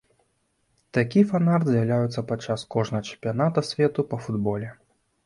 [0.97, 4.73] Такі фан-арт з'яўляецца падчас кожнага чэмпіяната свету па футболе.